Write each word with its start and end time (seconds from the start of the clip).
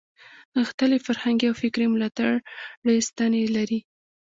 غښتلې 0.61 0.97
فرهنګي 1.05 1.45
او 1.49 1.55
فکري 1.61 1.87
ملاتړې 1.93 2.97
ستنې 3.09 3.41
لري. 3.55 3.79